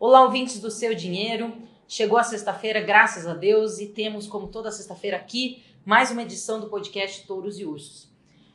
[0.00, 1.52] Olá, ouvintes do Seu Dinheiro.
[1.88, 6.60] Chegou a sexta-feira, graças a Deus, e temos, como toda sexta-feira aqui, mais uma edição
[6.60, 8.08] do podcast Touros e Ursos.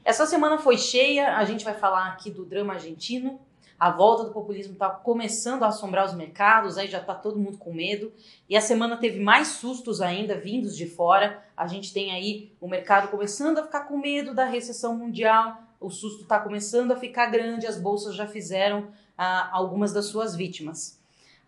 [0.05, 3.41] Essa semana foi cheia, a gente vai falar aqui do drama argentino.
[3.77, 7.57] A volta do populismo está começando a assombrar os mercados, aí já está todo mundo
[7.57, 8.13] com medo.
[8.47, 11.43] E a semana teve mais sustos ainda vindos de fora.
[11.57, 15.89] A gente tem aí o mercado começando a ficar com medo da recessão mundial, o
[15.89, 18.87] susto está começando a ficar grande, as bolsas já fizeram
[19.17, 21.02] ah, algumas das suas vítimas.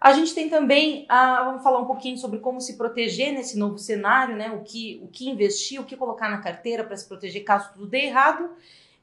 [0.05, 4.35] A gente tem também, vamos falar um pouquinho sobre como se proteger nesse novo cenário,
[4.35, 4.51] né?
[4.51, 7.87] O que, o que investir, o que colocar na carteira para se proteger caso tudo
[7.87, 8.51] dê errado.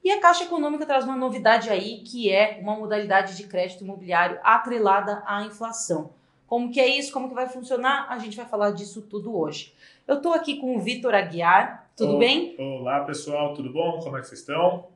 [0.04, 4.38] E a Caixa Econômica traz uma novidade aí, que é uma modalidade de crédito imobiliário
[4.44, 6.10] atrelada à inflação.
[6.46, 7.12] Como que é isso?
[7.12, 8.06] Como que vai funcionar?
[8.08, 9.74] A gente vai falar disso tudo hoje.
[10.06, 11.90] Eu estou aqui com o Vitor Aguiar.
[11.96, 12.54] Tudo bem?
[12.60, 13.54] Olá, pessoal.
[13.54, 13.98] Tudo bom?
[13.98, 14.86] Como é que vocês estão?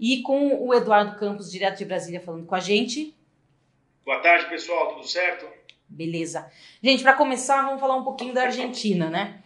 [0.00, 3.14] E com o Eduardo Campos, direto de Brasília, falando com a gente.
[4.04, 5.46] Boa tarde, pessoal, tudo certo?
[5.88, 6.50] Beleza.
[6.82, 9.40] Gente, para começar, vamos falar um pouquinho da Argentina, né?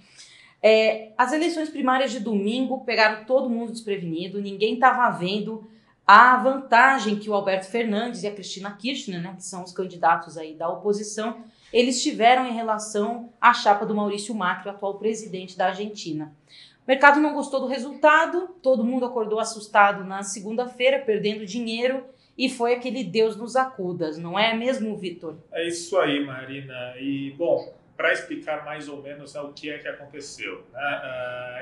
[0.62, 5.70] É, as eleições primárias de domingo pegaram todo mundo desprevenido, ninguém estava vendo
[6.06, 10.38] a vantagem que o Alberto Fernandes e a Cristina Kirchner, né, que são os candidatos
[10.38, 15.66] aí da oposição, eles tiveram em relação à chapa do Maurício Macri, atual presidente da
[15.66, 16.34] Argentina.
[16.86, 22.06] O mercado não gostou do resultado, todo mundo acordou assustado na segunda-feira, perdendo dinheiro
[22.36, 25.36] e foi aquele Deus nos acudas, não é mesmo, Vitor?
[25.52, 26.94] É isso aí, Marina.
[26.98, 30.62] E, bom, para explicar mais ou menos né, o que é que aconteceu.
[30.72, 31.02] Né?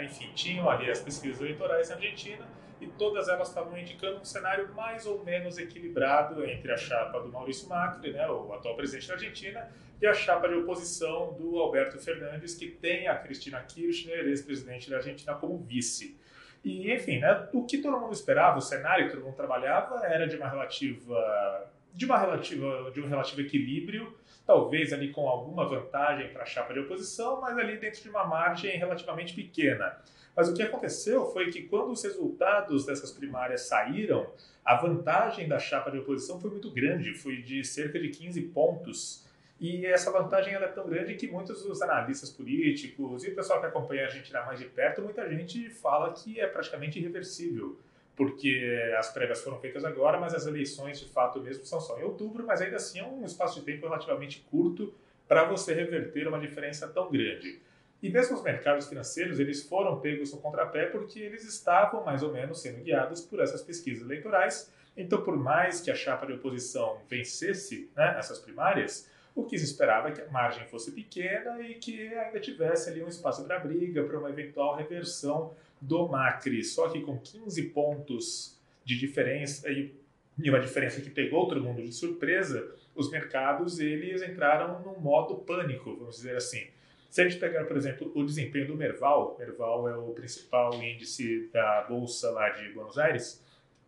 [0.00, 2.44] Uh, enfim, tinham ali as pesquisas eleitorais na Argentina
[2.80, 7.30] e todas elas estavam indicando um cenário mais ou menos equilibrado entre a chapa do
[7.30, 9.70] Maurício Macri, né, o atual presidente da Argentina,
[10.02, 14.96] e a chapa de oposição do Alberto Fernandes, que tem a Cristina Kirchner, ex-presidente da
[14.96, 16.18] Argentina, como vice.
[16.64, 20.26] E, enfim, né, o que todo mundo esperava, o cenário que todo mundo trabalhava era
[20.26, 24.12] de uma relativa de uma relativa de um relativo equilíbrio,
[24.44, 28.24] talvez ali com alguma vantagem para a chapa de oposição, mas ali dentro de uma
[28.24, 29.96] margem relativamente pequena.
[30.34, 34.26] Mas o que aconteceu foi que quando os resultados dessas primárias saíram,
[34.64, 39.23] a vantagem da chapa de oposição foi muito grande, foi de cerca de 15 pontos
[39.60, 43.66] e essa vantagem é tão grande que muitos dos analistas políticos e o pessoal que
[43.66, 47.78] acompanha a Argentina mais de perto, muita gente fala que é praticamente irreversível,
[48.16, 52.02] porque as prévias foram feitas agora, mas as eleições de fato mesmo são só em
[52.02, 54.92] outubro, mas ainda assim é um espaço de tempo relativamente curto
[55.26, 57.60] para você reverter uma diferença tão grande.
[58.02, 62.30] E mesmo os mercados financeiros, eles foram pegos no contrapé porque eles estavam mais ou
[62.30, 64.70] menos sendo guiados por essas pesquisas eleitorais.
[64.94, 69.64] Então, por mais que a chapa de oposição vencesse né, essas primárias, o que se
[69.64, 73.58] esperava é que a margem fosse pequena e que ainda tivesse ali um espaço para
[73.58, 76.62] briga, para uma eventual reversão do Macri.
[76.62, 79.92] Só que com 15 pontos de diferença e
[80.38, 85.96] uma diferença que pegou todo mundo de surpresa, os mercados eles entraram num modo pânico,
[85.96, 86.66] vamos dizer assim.
[87.10, 91.48] Se a gente pegar, por exemplo, o desempenho do Merval, Merval é o principal índice
[91.52, 93.42] da bolsa lá de Buenos Aires,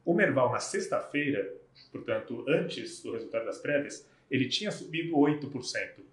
[0.05, 1.53] o Merval na sexta-feira,
[1.91, 6.05] portanto, antes do resultado das prévias, ele tinha subido 8%.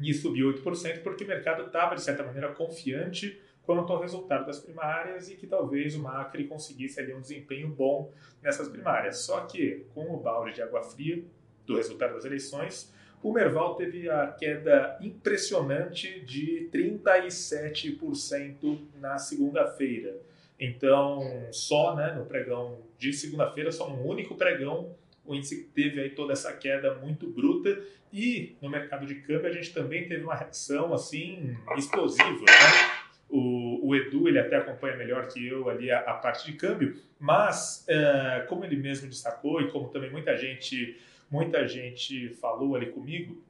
[0.00, 4.58] E subiu 8% porque o mercado estava, de certa maneira, confiante quanto ao resultado das
[4.58, 8.10] primárias e que talvez o Macri conseguisse ali um desempenho bom
[8.42, 9.18] nessas primárias.
[9.18, 11.22] Só que, com o balde de água fria
[11.66, 12.90] do resultado das eleições,
[13.22, 20.16] o Merval teve a queda impressionante de 37% na segunda-feira.
[20.58, 21.20] Então,
[21.52, 24.96] só né, no pregão de segunda-feira, só um único pregão,
[25.30, 27.80] o índice teve aí toda essa queda muito bruta
[28.12, 33.00] e no mercado de câmbio a gente também teve uma reação assim explosiva, né?
[33.28, 36.96] O, o, Edu ele até acompanha melhor que eu ali a, a parte de câmbio,
[37.16, 42.86] mas uh, como ele mesmo destacou e como também muita gente muita gente falou ali
[42.86, 43.40] comigo,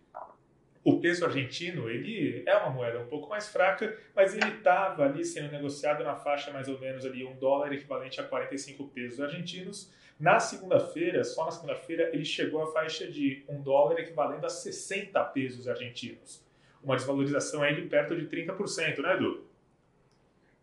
[0.85, 5.25] o peso argentino ele é uma moeda um pouco mais fraca, mas ele estava ali
[5.25, 9.91] sendo negociado na faixa mais ou menos ali um dólar equivalente a 45 pesos argentinos
[10.21, 15.19] na segunda-feira, só na segunda-feira, ele chegou à faixa de um dólar equivalendo a 60
[15.25, 16.45] pesos argentinos.
[16.85, 19.49] Uma desvalorização aí de perto de 30%, né, Edu?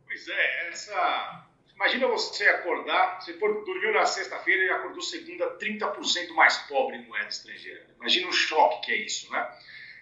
[0.05, 1.47] Pois é, essa.
[1.73, 7.27] Imagina você acordar, você dormiu na sexta-feira e acordou segunda 30% mais pobre em moeda
[7.27, 7.85] estrangeira.
[7.97, 9.57] Imagina o choque que é isso, né?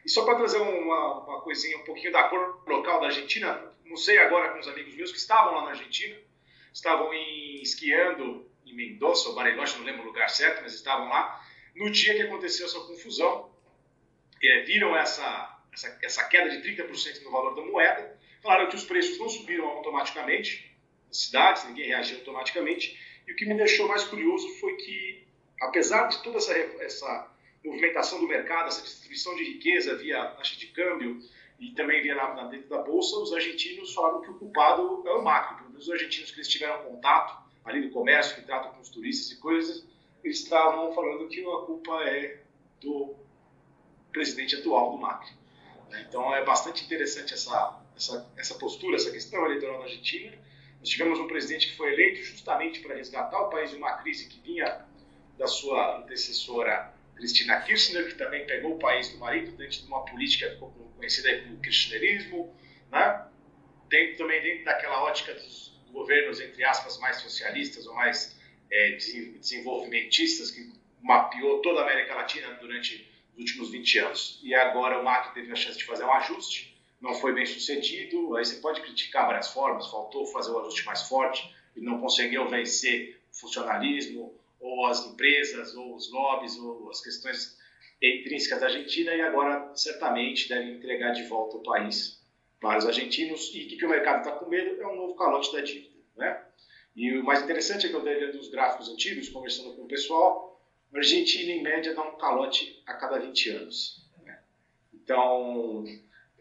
[0.05, 3.97] E só para trazer uma, uma coisinha, um pouquinho da cor local da Argentina, não
[3.97, 6.15] sei agora com os amigos meus que estavam lá na Argentina,
[6.73, 11.43] estavam em, esquiando em Mendoza ou Bariloche, não lembro o lugar certo, mas estavam lá,
[11.75, 13.51] no dia que aconteceu essa confusão,
[14.43, 18.83] é, viram essa, essa, essa queda de 30% no valor da moeda, falaram que os
[18.83, 20.75] preços não subiram automaticamente
[21.07, 25.27] nas cidades, ninguém reagiu automaticamente, e o que me deixou mais curioso foi que,
[25.61, 30.67] apesar de toda essa, essa movimentação do mercado, essa distribuição de riqueza via taxa de
[30.67, 31.19] câmbio
[31.59, 35.23] e também via na, dentro da bolsa, os argentinos falaram que o culpado é o
[35.23, 35.57] macro.
[35.57, 38.89] Pelo menos os argentinos que eles tiveram contato ali no comércio, que tratam com os
[38.89, 39.85] turistas e coisas,
[40.23, 42.41] eles estavam falando que a culpa é
[42.79, 43.15] do
[44.11, 45.33] presidente atual do Macri.
[46.01, 50.37] Então é bastante interessante essa, essa, essa postura, essa questão eleitoral na Argentina.
[50.79, 54.27] Nós tivemos um presidente que foi eleito justamente para resgatar o país de uma crise
[54.27, 54.85] que vinha
[55.37, 60.03] da sua antecessora Cristina Kirchner, que também pegou o país do marido dentro de uma
[60.05, 60.55] política
[60.95, 62.53] conhecida como kirchnerismo,
[62.91, 63.27] né?
[63.89, 68.37] dentro, também dentro daquela ótica dos governos, entre aspas, mais socialistas ou mais
[68.69, 70.69] é, desenvolvimentistas, que
[71.01, 74.39] mapeou toda a América Latina durante os últimos 20 anos.
[74.43, 78.35] E agora o Macri teve a chance de fazer um ajuste, não foi bem sucedido,
[78.35, 82.47] aí você pode criticar várias formas, faltou fazer o ajuste mais forte, ele não conseguiu
[82.49, 87.57] vencer o funcionalismo, ou as empresas, ou os lobbies, ou as questões
[88.01, 92.24] intrínsecas da Argentina, e agora certamente deve entregar de volta o país
[92.65, 93.51] para os argentinos.
[93.53, 95.95] E o que o mercado está com medo é um novo calote da dívida.
[96.17, 96.43] Né?
[96.95, 100.59] E o mais interessante é que eu dei dos gráficos antigos, conversando com o pessoal,
[100.91, 104.03] a Argentina, em média, dá um calote a cada 20 anos.
[104.23, 104.39] Né?
[104.95, 105.85] Então,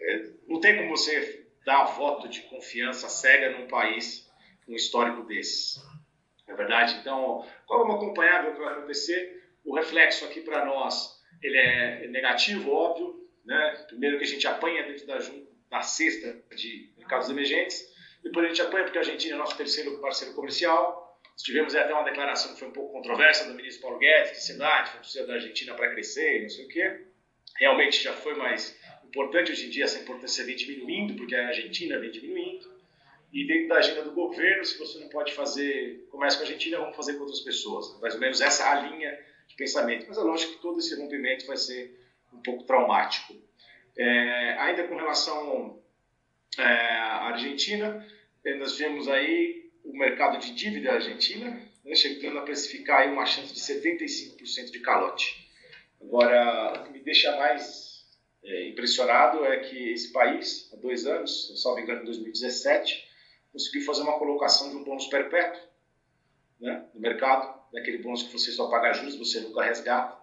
[0.01, 4.27] é, não tem como você dar voto de confiança cega num país
[4.65, 5.77] com um histórico desses.
[6.47, 6.97] Não é verdade?
[7.01, 9.45] Então, qual acompanhar, ver o que vai acontecer.
[9.63, 13.29] O reflexo aqui para nós ele é negativo, óbvio.
[13.45, 13.85] Né?
[13.89, 15.19] Primeiro que a gente apanha dentro da,
[15.75, 17.85] da cesta de mercados emergentes,
[18.23, 21.21] depois a gente apanha porque a Argentina é nosso terceiro parceiro comercial.
[21.37, 24.93] Tivemos até uma declaração que foi um pouco controversa do ministro Paulo Guedes, que cidade
[24.97, 27.07] precisa da Argentina para crescer, não sei o quê.
[27.59, 31.99] Realmente já foi mais importante, hoje em dia essa importância vem diminuindo, porque a Argentina
[31.99, 32.73] vem diminuindo.
[33.33, 36.79] E dentro da agenda do governo, se você não pode fazer comércio com a Argentina,
[36.79, 38.01] vamos fazer com outras pessoas.
[38.01, 39.19] Mais ou menos essa é a linha
[39.49, 40.07] de pensamento.
[40.07, 42.01] Mas é lógico que todo esse rompimento vai ser
[42.33, 43.35] um pouco traumático.
[43.97, 45.83] É, ainda com relação
[46.59, 48.07] é, à Argentina,
[48.59, 51.51] nós vemos aí o mercado de dívida argentina,
[51.85, 55.49] né, chegando a precificar aí uma chance de 75% de calote.
[56.01, 58.05] Agora, o que me deixa mais
[58.43, 63.09] é, impressionado é que esse país, há dois anos, salvo engano, em 2017,
[63.53, 65.63] conseguiu fazer uma colocação de um bônus perpétuo
[66.61, 70.17] né, no mercado, daquele bônus que você só paga juros, você nunca resgata,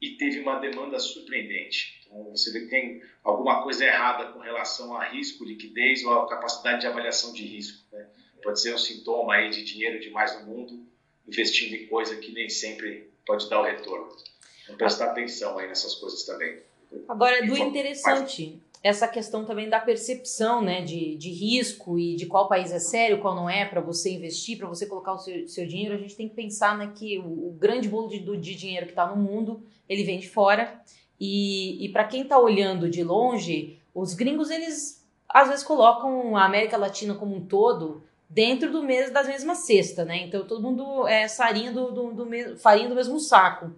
[0.00, 2.00] e teve uma demanda surpreendente.
[2.06, 6.28] Então, você vê que tem alguma coisa errada com relação a risco, liquidez ou a
[6.28, 7.84] capacidade de avaliação de risco.
[7.92, 8.06] Né?
[8.42, 10.86] Pode ser um sintoma aí de dinheiro demais no mundo,
[11.26, 14.16] investindo em coisa que nem sempre pode dar o retorno.
[14.64, 16.62] Então, prestar atenção aí nessas coisas também.
[17.08, 22.48] Agora, do interessante, essa questão também da percepção né, de, de risco e de qual
[22.48, 25.66] país é sério, qual não é, para você investir, para você colocar o seu, seu,
[25.66, 28.86] dinheiro, a gente tem que pensar né, que o, o grande bolo de, de dinheiro
[28.86, 30.80] que está no mundo, ele vem de fora.
[31.20, 36.44] E, e para quem está olhando de longe, os gringos, eles às vezes colocam a
[36.44, 40.24] América Latina como um todo dentro do mesmo, das mesmas cestas, né?
[40.24, 43.72] Então todo mundo é sarinha do, do, do farinha do mesmo saco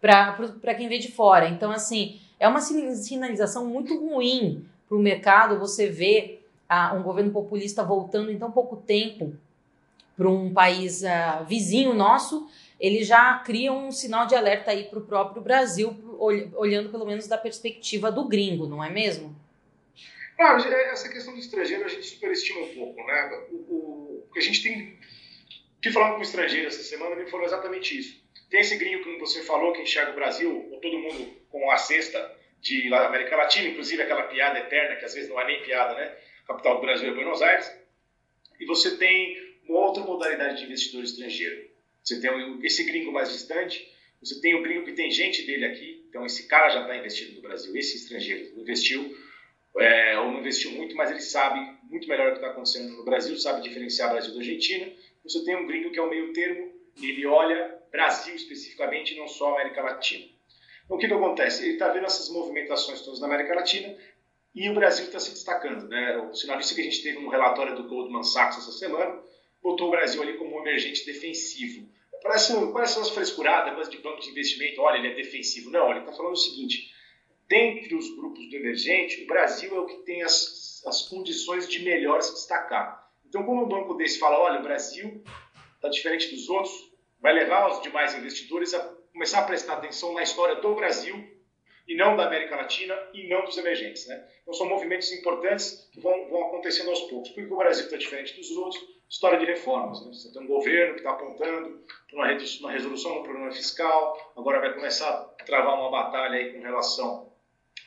[0.00, 1.48] para quem vê de fora.
[1.48, 7.30] Então, assim, é uma sinalização muito ruim para o mercado você ver ah, um governo
[7.30, 9.34] populista voltando em tão pouco tempo
[10.16, 12.48] para um país ah, vizinho nosso,
[12.78, 15.96] ele já cria um sinal de alerta aí para o próprio Brasil,
[16.56, 19.34] olhando pelo menos da perspectiva do gringo, não é mesmo?
[20.38, 23.46] Não, essa questão do estrangeiro a gente superestima um pouco, né?
[23.50, 24.98] O, o, o que a gente tem
[25.80, 28.23] que falando com o estrangeiro essa semana me falou exatamente isso.
[28.50, 31.76] Tem esse gringo que você falou que enxerga o Brasil, ou todo mundo com a
[31.76, 35.94] cesta de América Latina, inclusive aquela piada eterna, que às vezes não é nem piada,
[35.94, 36.16] né?
[36.46, 37.70] Capital do Brasil é Buenos Aires.
[38.58, 39.36] E você tem
[39.68, 41.68] uma outra modalidade de investidor estrangeiro.
[42.02, 42.30] Você tem
[42.62, 46.46] esse gringo mais distante, você tem o gringo que tem gente dele aqui, então esse
[46.46, 49.14] cara já está investido no Brasil, esse estrangeiro investiu,
[49.78, 51.60] é, ou não investiu muito, mas ele sabe
[51.90, 54.90] muito melhor o que está acontecendo no Brasil, sabe diferenciar Brasil da Argentina.
[55.24, 59.54] Você tem um gringo que é o meio termo, ele olha Brasil especificamente, não só
[59.54, 60.24] América Latina.
[60.84, 61.62] Então, o que, que acontece?
[61.62, 63.96] Ele está vendo essas movimentações todas na América Latina
[64.54, 65.88] e o Brasil está se destacando.
[65.88, 66.16] Né?
[66.18, 69.20] O sinalista que a gente teve no relatório do Goldman Sachs essa semana
[69.62, 71.88] botou o Brasil ali como um emergente defensivo.
[72.22, 75.70] Parece, parece umas frescuradas, coisa de banco de investimento, olha, ele é defensivo.
[75.70, 76.90] Não, ele está falando o seguinte,
[77.48, 81.82] dentre os grupos do emergente, o Brasil é o que tem as, as condições de
[81.82, 83.10] melhor se destacar.
[83.26, 85.22] Então, como um banco desse fala, olha, o Brasil
[85.84, 86.72] está diferente dos outros,
[87.20, 88.80] vai levar os demais investidores a
[89.12, 91.14] começar a prestar atenção na história do Brasil
[91.86, 94.06] e não da América Latina e não dos emergentes.
[94.06, 94.26] Né?
[94.42, 97.28] Então são movimentos importantes que vão, vão acontecendo aos poucos.
[97.30, 98.94] Por que o Brasil está diferente dos outros?
[99.08, 100.04] história de reformas.
[100.04, 100.12] Né?
[100.12, 104.74] Você tem um governo que está apontando para uma, resolução do problema fiscal, agora vai
[104.74, 107.32] começar a travar uma batalha aí com relação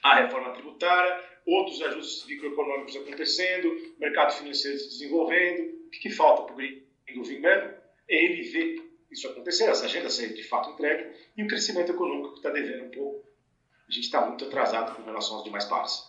[0.04, 5.77] à reforma tributária, outros ajustes microeconômicos acontecendo, mercado financeiro se desenvolvendo.
[5.88, 7.76] O que, que falta para o gringo vingando?
[8.08, 12.40] Ele ver isso acontecer, essa agenda ser de fato entregue e o crescimento econômico que
[12.40, 13.26] está devendo um pouco.
[13.88, 16.08] A gente está muito atrasado com relação aos demais pares.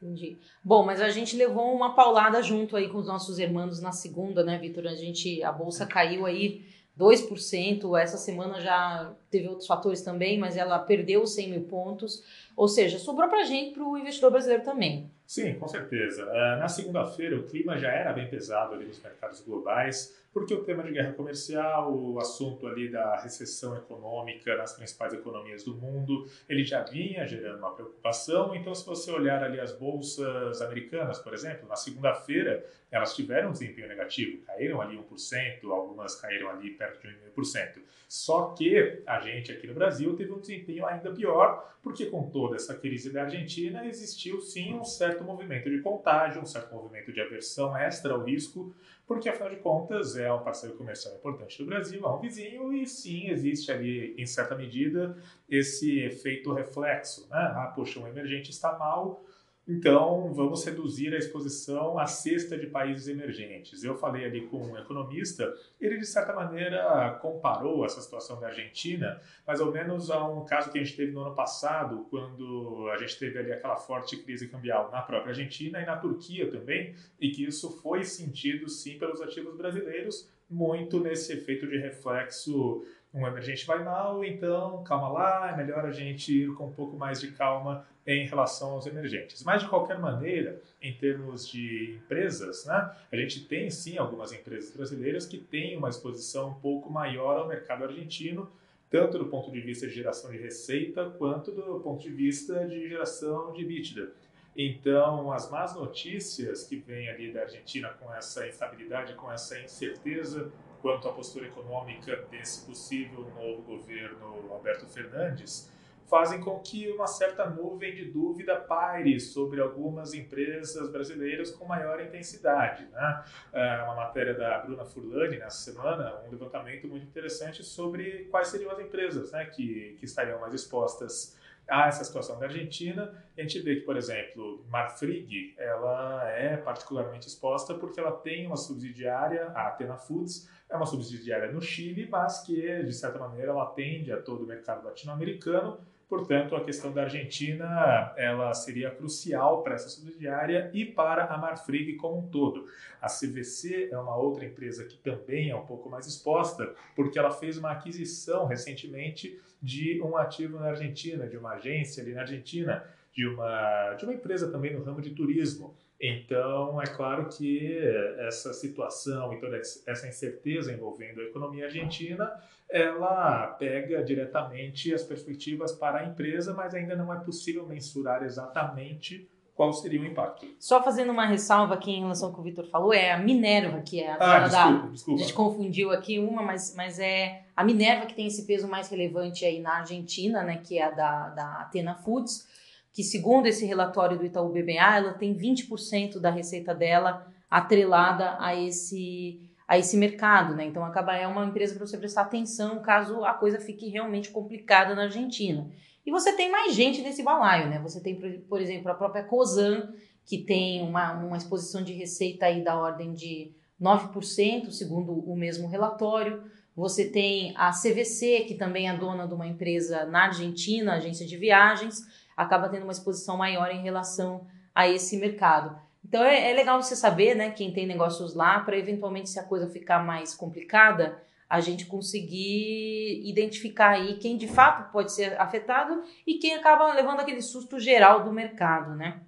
[0.00, 0.36] Entendi.
[0.62, 4.44] Bom, mas a gente levou uma paulada junto aí com os nossos irmãos na segunda,
[4.44, 4.86] né, Vitor?
[4.86, 6.64] A gente, a bolsa caiu aí
[6.98, 7.98] 2%.
[7.98, 12.22] Essa semana já teve outros fatores também, mas ela perdeu 100 mil pontos.
[12.56, 15.10] Ou seja, sobrou para a gente, para o investidor brasileiro também.
[15.26, 16.24] Sim, com certeza.
[16.24, 20.64] Uh, na segunda-feira, o clima já era bem pesado ali nos mercados globais porque o
[20.64, 26.26] tema de guerra comercial, o assunto ali da recessão econômica nas principais economias do mundo,
[26.48, 28.52] ele já vinha gerando uma preocupação.
[28.52, 33.52] Então, se você olhar ali as bolsas americanas, por exemplo, na segunda-feira, elas tiveram um
[33.52, 37.80] desempenho negativo, caíram ali 1%, algumas caíram ali perto de 1,5%.
[38.08, 42.56] Só que a gente aqui no Brasil teve um desempenho ainda pior, porque com toda
[42.56, 47.18] essa crise da Argentina existiu sim um certo movimento de contágio, um certo movimento de
[47.18, 48.74] aversão extra ao risco,
[49.06, 52.86] porque afinal de contas é um parceiro comercial importante do Brasil, é um vizinho e
[52.86, 55.16] sim existe ali em certa medida
[55.48, 57.52] esse efeito reflexo, né?
[57.56, 59.24] Ah, poxa, um emergente está mal,
[59.66, 63.82] então, vamos reduzir a exposição à cesta de países emergentes.
[63.82, 69.18] Eu falei ali com um economista, ele de certa maneira comparou essa situação da Argentina,
[69.46, 72.98] mais ou menos a um caso que a gente teve no ano passado, quando a
[72.98, 77.30] gente teve ali aquela forte crise cambial na própria Argentina e na Turquia também, e
[77.30, 83.64] que isso foi sentido sim pelos ativos brasileiros, muito nesse efeito de reflexo um emergente
[83.64, 87.30] vai mal, então calma lá, é melhor a gente ir com um pouco mais de
[87.30, 89.44] calma em relação aos emergentes.
[89.44, 94.74] Mas, de qualquer maneira, em termos de empresas, né, a gente tem sim algumas empresas
[94.74, 98.50] brasileiras que têm uma exposição um pouco maior ao mercado argentino,
[98.90, 102.88] tanto do ponto de vista de geração de receita, quanto do ponto de vista de
[102.88, 104.12] geração de EBITDA.
[104.56, 110.52] Então, as más notícias que vêm ali da Argentina com essa instabilidade, com essa incerteza
[110.84, 115.72] quanto à postura econômica desse possível novo governo Alberto Fernandes,
[116.06, 122.02] fazem com que uma certa nuvem de dúvida paire sobre algumas empresas brasileiras com maior
[122.02, 122.84] intensidade.
[122.92, 123.24] Né?
[123.54, 128.70] É uma matéria da Bruna Furlani nessa semana, um levantamento muito interessante sobre quais seriam
[128.70, 131.34] as empresas né, que, que estariam mais expostas
[131.68, 133.14] a essa situação da Argentina.
[133.36, 138.56] A gente vê que, por exemplo, Marfrig, ela é particularmente exposta porque ela tem uma
[138.56, 143.64] subsidiária, a Atena Foods, é uma subsidiária no Chile, mas que, de certa maneira, ela
[143.64, 149.74] atende a todo o mercado latino-americano Portanto, a questão da Argentina ela seria crucial para
[149.74, 152.66] essa subsidiária e para a Marfrig como um todo.
[153.00, 157.30] A CVC é uma outra empresa que também é um pouco mais exposta, porque ela
[157.30, 162.84] fez uma aquisição recentemente de um ativo na Argentina, de uma agência ali na Argentina,
[163.12, 165.74] de uma, de uma empresa também no ramo de turismo.
[166.06, 167.78] Então, é claro que
[168.18, 172.30] essa situação e toda essa incerteza envolvendo a economia argentina,
[172.68, 179.26] ela pega diretamente as perspectivas para a empresa, mas ainda não é possível mensurar exatamente
[179.54, 180.46] qual seria o impacto.
[180.58, 183.80] Só fazendo uma ressalva aqui em relação ao que o Vitor falou, é a Minerva
[183.80, 184.86] que é a ah, desculpa, da...
[184.88, 185.20] Desculpa.
[185.20, 188.90] A gente confundiu aqui uma, mas, mas é a Minerva que tem esse peso mais
[188.90, 192.52] relevante aí na Argentina, né, que é a da, da Atena Foods
[192.94, 198.54] que segundo esse relatório do Itaú BBA, ela tem 20% da receita dela atrelada a
[198.54, 200.66] esse a esse mercado, né?
[200.66, 204.94] Então acaba é uma empresa para você prestar atenção caso a coisa fique realmente complicada
[204.94, 205.68] na Argentina.
[206.06, 207.80] E você tem mais gente nesse balaio, né?
[207.80, 209.94] Você tem, por exemplo, a própria Cosan,
[210.26, 215.66] que tem uma, uma exposição de receita aí da ordem de 9%, segundo o mesmo
[215.66, 216.42] relatório.
[216.76, 221.38] Você tem a CVC, que também é dona de uma empresa na Argentina, agência de
[221.38, 222.04] viagens
[222.36, 225.78] acaba tendo uma exposição maior em relação a esse mercado.
[226.04, 229.44] Então é, é legal você saber, né, quem tem negócios lá, para eventualmente se a
[229.44, 236.02] coisa ficar mais complicada, a gente conseguir identificar aí quem de fato pode ser afetado
[236.26, 239.20] e quem acaba levando aquele susto geral do mercado, né?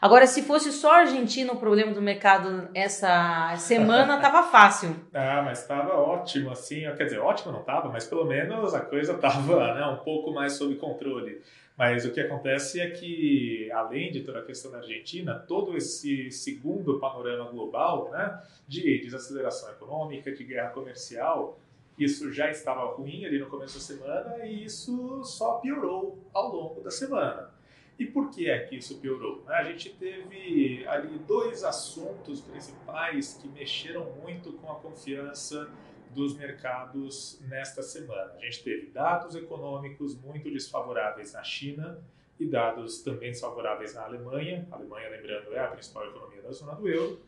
[0.00, 4.94] Agora, se fosse só a Argentina o problema do mercado essa semana, tava fácil.
[5.12, 6.82] Ah, mas estava ótimo, assim.
[6.96, 10.52] Quer dizer, ótimo não tava, mas pelo menos a coisa tava né, um pouco mais
[10.52, 11.40] sob controle.
[11.76, 16.30] Mas o que acontece é que, além de toda a questão da Argentina, todo esse
[16.30, 21.60] segundo panorama global né, de desaceleração econômica, de guerra comercial,
[21.98, 26.80] isso já estava ruim ali no começo da semana e isso só piorou ao longo
[26.80, 27.50] da semana.
[27.98, 29.42] E por que é que isso piorou?
[29.46, 35.70] A gente teve ali dois assuntos principais que mexeram muito com a confiança
[36.16, 38.32] dos mercados nesta semana.
[38.32, 42.02] A gente teve dados econômicos muito desfavoráveis na China
[42.40, 44.66] e dados também desfavoráveis na Alemanha.
[44.72, 47.20] A Alemanha, lembrando, é a principal economia da zona do euro.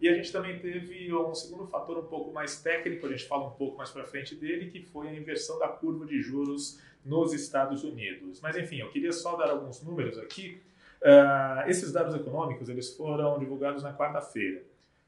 [0.00, 3.48] E a gente também teve um segundo fator um pouco mais técnico, a gente fala
[3.48, 7.32] um pouco mais para frente dele, que foi a inversão da curva de juros nos
[7.32, 8.40] Estados Unidos.
[8.40, 10.60] Mas enfim, eu queria só dar alguns números aqui.
[11.00, 14.62] Uh, esses dados econômicos eles foram divulgados na quarta-feira.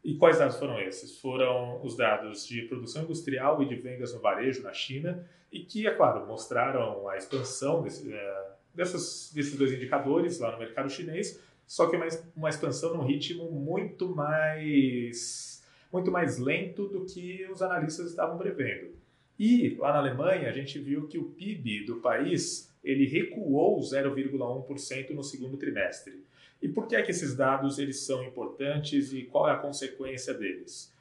[0.04, 1.18] E quais dados foram esses?
[1.20, 5.86] Foram os dados de produção industrial e de vendas no varejo na China, e que,
[5.86, 11.42] é claro, mostraram a expansão desse, uh, dessas, desses dois indicadores lá no mercado chinês,
[11.66, 15.62] só que uma, uma expansão num ritmo muito mais,
[15.92, 18.96] muito mais lento do que os analistas estavam prevendo.
[19.38, 25.10] E lá na Alemanha, a gente viu que o PIB do país ele recuou 0,1%
[25.10, 26.24] no segundo trimestre.
[26.60, 30.34] E por que é que esses dados eles são importantes e qual é a consequência
[30.34, 30.92] deles?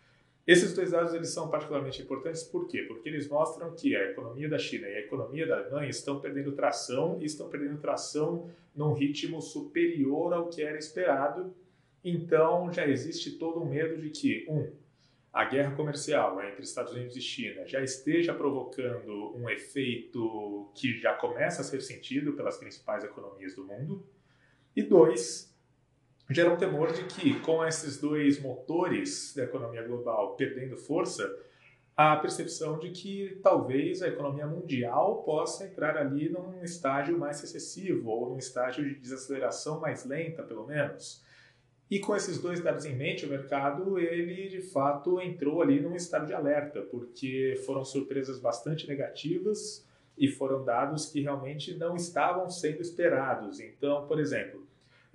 [0.48, 2.84] Esses dois dados eles são particularmente importantes por quê?
[2.84, 6.54] Porque eles mostram que a economia da China e a economia da Alemanha estão perdendo
[6.54, 11.54] tração e estão perdendo tração num ritmo superior ao que era esperado.
[12.02, 14.72] Então já existe todo um medo de que, um,
[15.34, 21.14] a guerra comercial entre Estados Unidos e China já esteja provocando um efeito que já
[21.14, 24.08] começa a ser sentido pelas principais economias do mundo.
[24.78, 25.52] E dois,
[26.30, 31.36] gera um temor de que, com esses dois motores da economia global perdendo força,
[31.96, 38.12] a percepção de que talvez a economia mundial possa entrar ali num estágio mais recessivo
[38.12, 41.24] ou num estágio de desaceleração mais lenta, pelo menos.
[41.90, 45.96] E com esses dois dados em mente, o mercado ele de fato entrou ali num
[45.96, 49.84] estado de alerta, porque foram surpresas bastante negativas
[50.16, 53.60] e foram dados que realmente não estavam sendo esperados.
[53.60, 54.67] Então, por exemplo,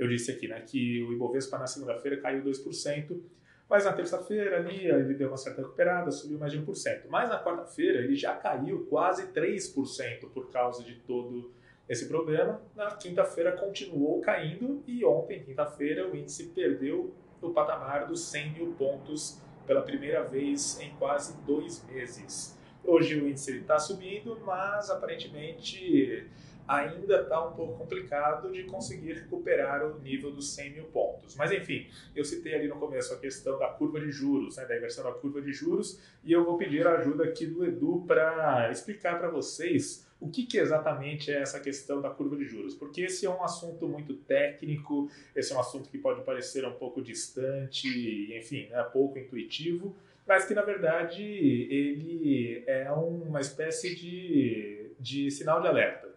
[0.03, 3.21] eu disse aqui né, que o Ibovespa na segunda-feira caiu 2%,
[3.69, 7.05] mas na terça-feira ali ele deu uma certa recuperada, subiu mais de 1%.
[7.09, 11.53] Mas na quarta-feira ele já caiu quase 3% por causa de todo
[11.89, 12.61] esse problema.
[12.75, 18.73] Na quinta-feira continuou caindo e ontem, quinta-feira, o índice perdeu o patamar dos 100 mil
[18.73, 22.59] pontos pela primeira vez em quase dois meses.
[22.85, 26.27] Hoje o índice está subindo, mas aparentemente
[26.66, 31.35] ainda está um pouco complicado de conseguir recuperar o nível dos 100 mil pontos.
[31.37, 34.77] Mas enfim, eu citei ali no começo a questão da curva de juros, né, da
[34.77, 38.70] inversão da curva de juros, e eu vou pedir a ajuda aqui do Edu para
[38.70, 42.77] explicar para vocês o que, que, exatamente é essa questão da curva de juros?
[42.77, 46.75] Porque esse é um assunto muito técnico, esse é um assunto que pode parecer um
[46.75, 54.92] pouco distante, enfim, né, pouco intuitivo, mas que na verdade ele é uma espécie de,
[55.01, 56.12] de sinal de alerta.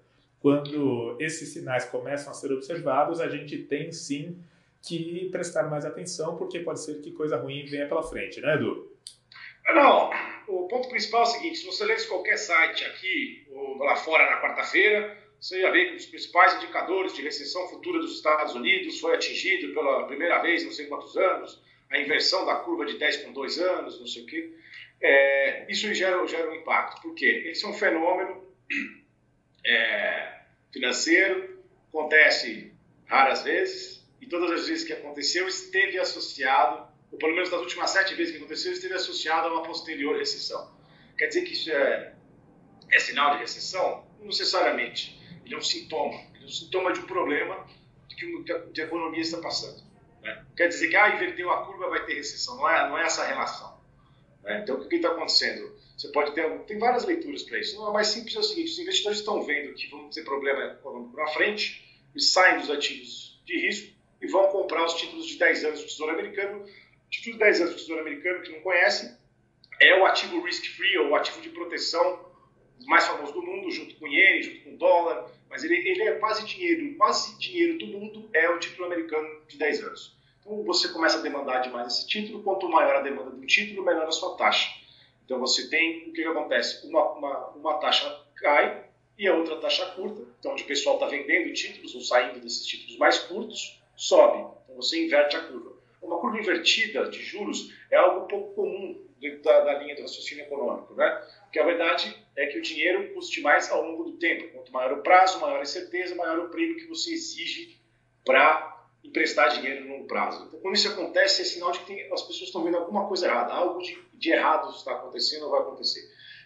[0.46, 4.38] Quando esses sinais começam a ser observados, a gente tem sim
[4.80, 8.96] que prestar mais atenção, porque pode ser que coisa ruim venha pela frente, né, Edu?
[9.74, 10.12] Não,
[10.48, 14.30] o ponto principal é o seguinte: se você ler qualquer site aqui ou lá fora
[14.30, 18.54] na quarta-feira, você ia ver que um dos principais indicadores de recessão futura dos Estados
[18.54, 23.00] Unidos foi atingido pela primeira vez não sei quantos anos, a inversão da curva de
[23.00, 24.54] 10 com 2 anos, não sei o quê.
[25.02, 27.02] É, isso gera, gera um impacto.
[27.02, 27.46] Por quê?
[27.48, 28.46] Esse é um fenômeno
[29.66, 32.74] é, financeiro, acontece
[33.06, 37.92] raras vezes, e todas as vezes que aconteceu esteve associado ou pelo menos das últimas
[37.92, 40.70] sete vezes que aconteceu, esteve associado a uma posterior recessão.
[41.18, 42.14] Quer dizer que isso é,
[42.92, 44.06] é sinal de recessão?
[44.20, 45.18] Não necessariamente.
[45.46, 46.20] Ele é um sintoma.
[46.34, 47.66] Ele é um sintoma de um problema
[48.10, 49.82] que, que a economia está passando.
[50.22, 50.46] Né?
[50.58, 52.58] Quer dizer que, ah, inverteu a curva, vai ter recessão.
[52.58, 53.80] Não é, não é essa a relação.
[54.44, 54.60] Né?
[54.62, 55.74] Então, o que está acontecendo?
[55.98, 57.82] Você pode ter, tem várias leituras para isso.
[57.82, 61.16] O mais simples é o seguinte: os investidores estão vendo que vão ter problema econômico
[61.16, 65.66] na frente, eles saem dos ativos de risco e vão comprar os títulos de 10
[65.66, 66.66] anos do Tesouro Americano
[67.10, 69.18] Título de 10 anos do Tesouro Americano, que não conhece,
[69.80, 72.26] é o ativo risk-free, ou o ativo de proteção
[72.86, 76.04] mais famoso do mundo, junto com o iene, junto com o dólar, mas ele, ele
[76.04, 80.18] é quase dinheiro, quase dinheiro do mundo é o título americano de 10 anos.
[80.42, 84.08] Então você começa a demandar demais esse título, quanto maior a demanda do título, menor
[84.08, 84.70] a sua taxa.
[85.26, 86.88] Então você tem, o que, que acontece?
[86.88, 88.86] Uma, uma, uma taxa cai
[89.18, 92.66] e a outra taxa curta, então onde o pessoal está vendendo títulos ou saindo desses
[92.66, 94.40] títulos mais curtos, sobe.
[94.64, 95.74] Então você inverte a curva.
[96.02, 100.44] Uma curva invertida de juros é algo pouco comum dentro da, da linha do raciocínio
[100.44, 101.10] econômico, né?
[101.44, 104.52] Porque a verdade é que o dinheiro custe mais ao longo do tempo.
[104.54, 107.80] Quanto maior o prazo, maior a incerteza, maior o prêmio que você exige
[108.24, 108.75] para
[109.08, 110.46] emprestar dinheiro no prazo.
[110.48, 113.28] Então, quando isso acontece, é sinal de que tem, as pessoas estão vendo alguma coisa
[113.28, 116.02] errada, algo de, de errado está acontecendo ou vai acontecer.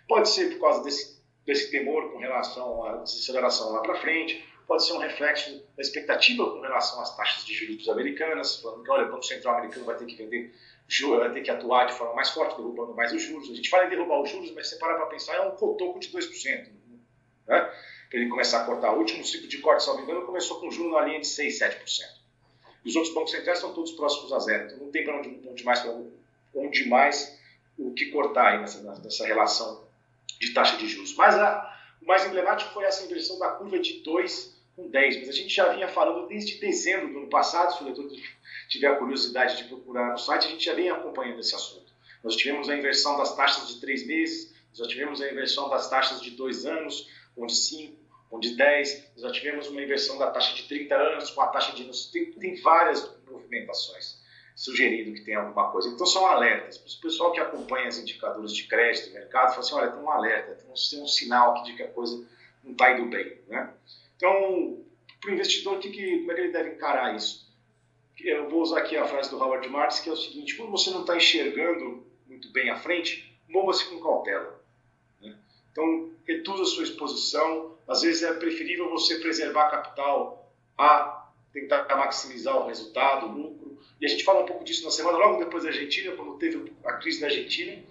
[0.08, 4.86] Pode ser por causa desse, desse temor com relação à desaceleração lá para frente, pode
[4.86, 9.08] ser um reflexo da expectativa com relação às taxas de juros americanas, falando que olha,
[9.08, 10.54] o Banco Central americano vai ter que vender
[11.08, 13.50] vai ter que atuar de forma mais forte, derrubando mais os juros.
[13.50, 16.00] A gente fala em derrubar os juros, mas você parar para pensar, é um cotoco
[16.00, 16.68] de 2%.
[17.48, 17.62] Né?
[18.10, 18.94] Para ele começar a cortar.
[18.94, 21.28] O último ciclo de corte, se não me engano, começou com juros na linha de
[21.28, 22.19] 6, 7%.
[22.86, 24.66] Os outros bancos centrais estão todos próximos a zero.
[24.66, 25.86] Então não tem para onde, onde, mais,
[26.54, 27.38] onde mais
[27.78, 29.84] o que cortar aí nessa, nessa relação
[30.40, 31.16] de taxa de juros.
[31.16, 35.20] Mas a, o mais emblemático foi essa inversão da curva de 2 com 10.
[35.20, 38.10] Mas a gente já vinha falando desde dezembro do ano passado, se o leitor
[38.70, 41.92] tiver a curiosidade de procurar no site, a gente já vem acompanhando esse assunto.
[42.24, 46.22] Nós tivemos a inversão das taxas de três meses, nós tivemos a inversão das taxas
[46.22, 47.98] de dois anos, onde 5,
[48.32, 51.74] onde 10, nós já tivemos uma inversão da taxa de 30 anos com a taxa
[51.74, 51.90] de...
[52.12, 54.20] Tem, tem várias movimentações
[54.60, 55.88] sugerindo que tem alguma coisa.
[55.88, 56.76] Então são alertas.
[56.78, 60.54] O pessoal que acompanha os indicadores de crédito, mercado, fala assim, olha, tem um alerta,
[60.54, 62.28] tem um, tem um sinal aqui de que a coisa
[62.62, 63.40] não está indo bem.
[63.48, 63.74] Né?
[64.18, 64.84] Então,
[65.22, 67.50] para o investidor, que, que, como é que ele deve encarar isso?
[68.20, 70.90] Eu vou usar aqui a frase do Howard Marks, que é o seguinte, quando você
[70.90, 74.62] não está enxergando muito bem à frente, mova-se com cautela.
[75.22, 75.38] Né?
[75.72, 77.78] Então, reduza a sua exposição.
[77.90, 83.80] Às vezes é preferível você preservar capital a tentar maximizar o resultado, o lucro.
[84.00, 86.72] E a gente fala um pouco disso na semana, logo depois da Argentina, quando teve
[86.86, 87.82] a crise da Argentina,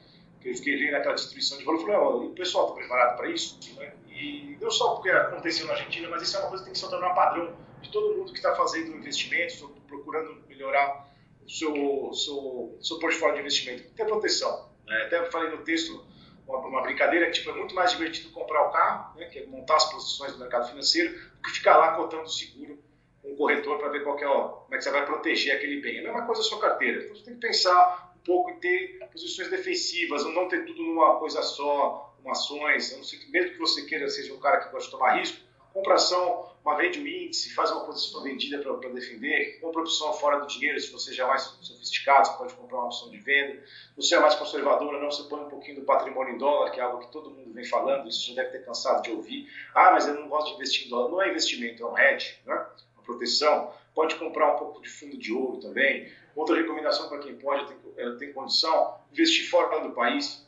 [0.41, 3.17] que eu fiquei vendo aquela distribuição de valor, eu falei, oh, o pessoal está preparado
[3.17, 3.59] para isso?
[3.75, 3.93] Né?
[4.09, 6.79] E não só porque aconteceu na Argentina, mas isso é uma coisa que tem que
[6.79, 11.13] se tornar padrão de todo mundo que está fazendo investimentos, procurando melhorar
[11.45, 13.83] o seu, seu, seu portfólio de investimento.
[13.97, 14.71] Ter proteção.
[14.87, 15.03] Né?
[15.07, 16.07] Até falei no texto
[16.49, 19.47] uma, uma, brincadeira que tipo, é muito mais divertido comprar o carro, né, que é
[19.47, 22.83] montar as posições do mercado financeiro, do que ficar lá cotando seguro
[23.23, 25.81] com um corretor para ver qual é, ó, como é que você vai proteger aquele
[25.81, 25.99] bem.
[25.99, 27.03] É a mesma coisa a sua carteira.
[27.03, 31.19] Então você tem que pensar um pouco em ter posições defensivas, não ter tudo numa
[31.19, 32.97] coisa só, com ações.
[32.97, 35.95] não sei, mesmo que você queira seja um cara que gosta de tomar risco, compra
[35.95, 40.47] ação, uma vende o índice, faz uma posição vendida para defender, compra opção fora do
[40.47, 43.63] dinheiro, se você já é mais sofisticado, você pode comprar uma opção de venda.
[43.97, 46.83] Você é mais conservador, não, você põe um pouquinho do patrimônio em dólar, que é
[46.83, 49.49] algo que todo mundo vem falando, isso já deve ter cansado de ouvir.
[49.75, 51.11] Ah, mas eu não gosto de investir em dólar.
[51.11, 52.67] Não é investimento, é um hedge, né?
[52.95, 53.73] uma proteção.
[53.95, 56.13] Pode comprar um pouco de fundo de ouro também.
[56.37, 60.47] Outra recomendação para quem pode, tem, tem condição, investir fora do país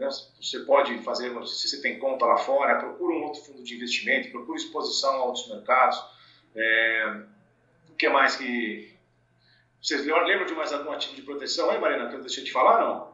[0.00, 0.08] né?
[0.40, 4.30] Você pode fazer, se você tem conta lá fora, procura um outro fundo de investimento,
[4.30, 6.02] procura exposição a outros mercados.
[6.56, 7.22] É,
[7.90, 8.90] o que mais que.
[9.80, 12.80] Vocês lembram de mais algum ativo de proteção aí, Marina, que eu deixei de falar,
[12.80, 13.10] não?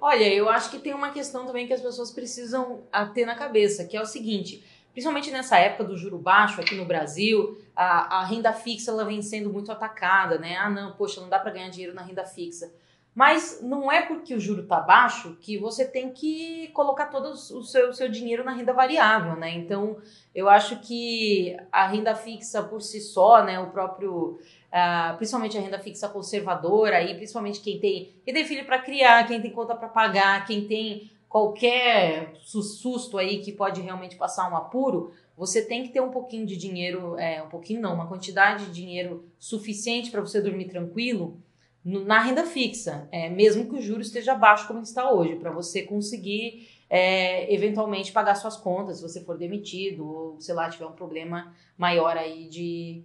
[0.00, 3.84] Olha, eu acho que tem uma questão também que as pessoas precisam ter na cabeça,
[3.84, 8.24] que é o seguinte, principalmente nessa época do juro baixo aqui no Brasil, a, a
[8.24, 10.56] renda fixa ela vem sendo muito atacada, né?
[10.56, 12.72] Ah, não, poxa, não dá para ganhar dinheiro na renda fixa.
[13.14, 17.62] Mas não é porque o juro está baixo que você tem que colocar todo o
[17.62, 19.52] seu, seu dinheiro na renda variável, né?
[19.52, 19.98] Então,
[20.34, 24.40] eu acho que a renda fixa por si só, né, o próprio,
[24.72, 29.28] uh, principalmente a renda fixa conservadora, aí, principalmente quem tem, quem tem filho para criar,
[29.28, 34.56] quem tem conta para pagar, quem tem qualquer susto aí que pode realmente passar um
[34.56, 38.66] apuro, você tem que ter um pouquinho de dinheiro, é, um pouquinho não, uma quantidade
[38.66, 41.40] de dinheiro suficiente para você dormir tranquilo
[41.84, 45.82] na renda fixa, é, mesmo que o juro esteja baixo como está hoje, para você
[45.82, 50.92] conseguir é, eventualmente pagar suas contas se você for demitido ou, sei lá, tiver um
[50.92, 53.02] problema maior aí de,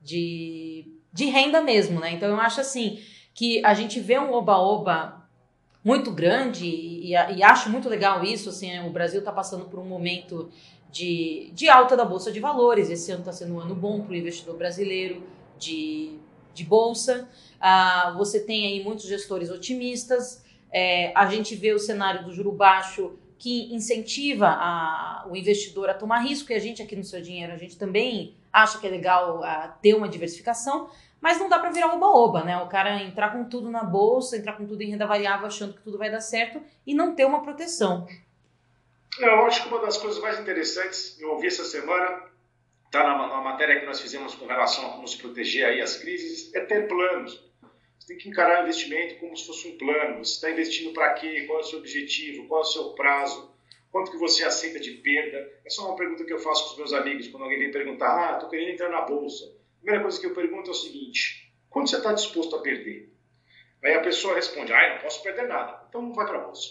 [0.00, 2.12] de, de renda mesmo, né?
[2.12, 2.98] Então eu acho assim
[3.34, 5.22] que a gente vê um oba-oba
[5.84, 9.84] muito grande e, e, acho muito legal isso, assim, o Brasil está passando por um
[9.84, 10.48] momento
[10.90, 14.12] de, de alta da Bolsa de Valores, esse ano está sendo um ano bom para
[14.12, 15.22] o investidor brasileiro
[15.58, 16.18] de,
[16.54, 17.28] de Bolsa,
[17.62, 20.44] ah, você tem aí muitos gestores otimistas.
[20.72, 25.94] É, a gente vê o cenário do juro baixo que incentiva a, o investidor a
[25.94, 28.90] tomar risco, e a gente aqui no Seu Dinheiro, a gente também acha que é
[28.90, 32.56] legal a, ah, ter uma diversificação, mas não dá para virar oba-oba, né?
[32.58, 35.82] O cara entrar com tudo na bolsa, entrar com tudo em renda variável, achando que
[35.82, 38.08] tudo vai dar certo e não ter uma proteção.
[39.20, 42.22] Eu acho que uma das coisas mais interessantes, eu ouvi essa semana,
[42.86, 45.96] está na, na, matéria que nós fizemos com relação a como se proteger aí as
[45.96, 47.51] crises, é ter planos.
[48.12, 50.22] Tem que encarar o investimento como se fosse um plano.
[50.22, 51.44] Você está investindo para quê?
[51.46, 52.46] Qual é o seu objetivo?
[52.46, 53.50] Qual é o seu prazo?
[53.90, 55.38] Quanto que você aceita de perda?
[55.64, 58.34] É uma pergunta que eu faço com os meus amigos quando alguém vem perguntar: Ah,
[58.34, 59.46] estou querendo entrar na bolsa.
[59.46, 63.10] A primeira coisa que eu pergunto é o seguinte: quanto você está disposto a perder?
[63.82, 65.86] Aí a pessoa responde: Ah, eu não posso perder nada.
[65.88, 66.68] Então não vai para a bolsa.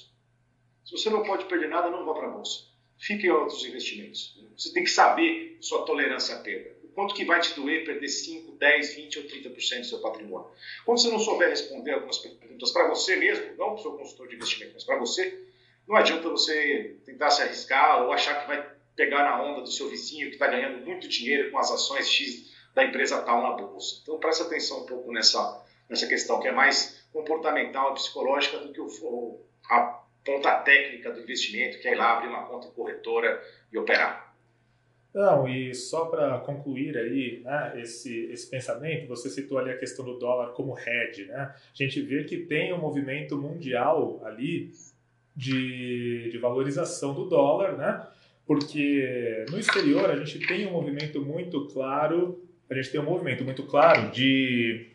[0.86, 2.68] Se você não pode perder nada, não vá para a bolsa.
[3.00, 4.40] Fique em outros investimentos.
[4.56, 8.54] Você tem que saber sua tolerância à perda quanto que vai te doer perder 5,
[8.54, 10.50] 10, 20 ou 30% do seu patrimônio.
[10.86, 14.28] Quando você não souber responder algumas perguntas para você mesmo, não para o seu consultor
[14.28, 15.48] de investimento, mas para você,
[15.88, 19.90] não adianta você tentar se arriscar ou achar que vai pegar na onda do seu
[19.90, 24.00] vizinho que está ganhando muito dinheiro com as ações X da empresa tal na bolsa.
[24.02, 28.80] Então preste atenção um pouco nessa, nessa questão, que é mais comportamental psicológica do que
[28.80, 33.78] o, a ponta técnica do investimento, que é ir lá abrir uma conta corretora e
[33.78, 34.31] operar.
[35.14, 40.06] Não, e só para concluir aí né, esse, esse pensamento, você citou ali a questão
[40.06, 41.54] do dólar como hedge, né?
[41.54, 44.72] A gente vê que tem um movimento mundial ali
[45.36, 48.08] de, de valorização do dólar, né?
[48.46, 53.44] Porque no exterior a gente tem um movimento muito claro, a gente tem um movimento
[53.44, 54.88] muito claro de,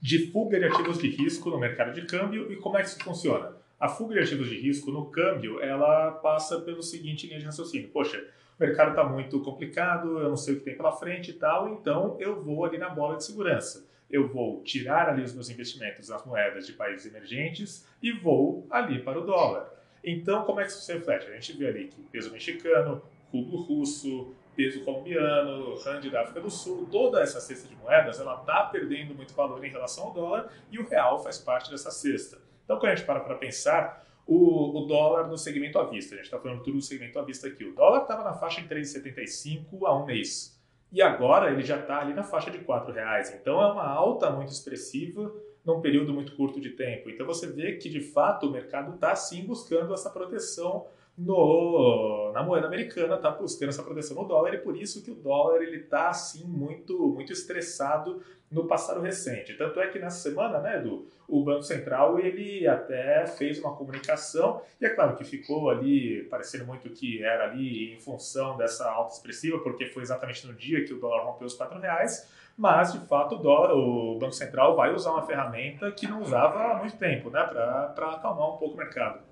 [0.00, 3.02] de fuga de ativos de risco no mercado de câmbio e como é que isso
[3.04, 3.56] funciona?
[3.78, 7.88] A fuga de ativos de risco no câmbio, ela passa pelo seguinte linha de raciocínio.
[7.90, 8.20] Poxa,
[8.58, 11.68] o mercado está muito complicado, eu não sei o que tem pela frente e tal,
[11.68, 13.88] então eu vou ali na bola de segurança.
[14.10, 19.00] Eu vou tirar ali os meus investimentos nas moedas de países emergentes e vou ali
[19.02, 19.72] para o dólar.
[20.02, 21.26] Então, como é que isso se reflete?
[21.26, 26.50] A gente vê ali que peso mexicano, rublo russo, peso colombiano, rand da África do
[26.50, 30.52] Sul, toda essa cesta de moedas, ela está perdendo muito valor em relação ao dólar
[30.72, 32.38] e o real faz parte dessa cesta.
[32.64, 36.14] Então, quando a gente para para pensar, o, o, dólar no segmento à vista.
[36.14, 37.64] A gente está falando tudo do segmento à vista aqui.
[37.64, 40.60] O dólar estava na faixa de 3,75 a um mês.
[40.92, 43.34] E agora ele já está ali na faixa de R$ reais.
[43.34, 47.08] Então é uma alta muito expressiva num período muito curto de tempo.
[47.08, 50.86] Então você vê que de fato o mercado está sim buscando essa proteção
[51.18, 55.16] no, na moeda americana, está buscando essa proteção no dólar e por isso que o
[55.16, 59.54] dólar ele está assim muito muito estressado no passado recente.
[59.54, 64.62] Tanto é que nessa semana, né, Edu, o Banco Central ele até fez uma comunicação,
[64.80, 69.12] e é claro que ficou ali parecendo muito que era ali em função dessa alta
[69.12, 72.26] expressiva, porque foi exatamente no dia que o dólar rompeu os quatro reais,
[72.56, 76.72] mas de fato o, dólar, o Banco Central vai usar uma ferramenta que não usava
[76.72, 79.27] há muito tempo, né, para acalmar um pouco o mercado.